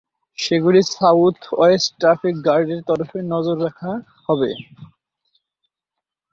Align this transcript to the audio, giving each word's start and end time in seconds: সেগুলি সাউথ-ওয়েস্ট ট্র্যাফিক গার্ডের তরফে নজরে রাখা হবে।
সেগুলি 0.37 0.81
সাউথ-ওয়েস্ট 0.93 1.89
ট্র্যাফিক 1.99 2.35
গার্ডের 2.47 2.81
তরফে 2.89 3.19
নজরে 3.31 3.61
রাখা 3.63 3.91
হবে। 4.27 4.49